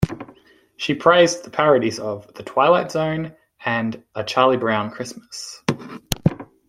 [0.77, 5.61] She praised the parodies of "The Twilight Zone" and "A Charlie Brown Christmas".